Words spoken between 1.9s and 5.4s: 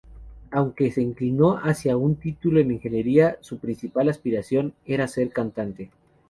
un título en ingeniería, su principal aspiración era ser